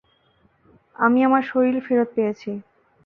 আমি 0.95 1.19
আমার 1.23 1.43
শরীর 1.43 1.75
ফেরত 1.85 2.09
পেয়েছি। 2.15 2.49